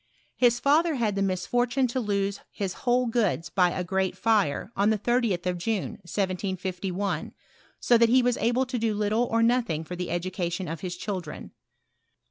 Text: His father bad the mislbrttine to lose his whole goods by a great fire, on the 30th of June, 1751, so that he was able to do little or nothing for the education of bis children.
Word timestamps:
His 0.35 0.59
father 0.59 0.95
bad 0.97 1.13
the 1.15 1.21
mislbrttine 1.21 1.87
to 1.89 1.99
lose 1.99 2.39
his 2.51 2.73
whole 2.89 3.05
goods 3.05 3.51
by 3.51 3.69
a 3.69 3.83
great 3.83 4.17
fire, 4.17 4.71
on 4.75 4.89
the 4.89 4.97
30th 4.97 5.45
of 5.45 5.59
June, 5.59 5.91
1751, 6.01 7.33
so 7.79 7.99
that 7.99 8.09
he 8.09 8.23
was 8.23 8.35
able 8.37 8.65
to 8.65 8.79
do 8.79 8.95
little 8.95 9.25
or 9.25 9.43
nothing 9.43 9.83
for 9.83 9.95
the 9.95 10.09
education 10.09 10.67
of 10.67 10.81
bis 10.81 10.97
children. 10.97 11.51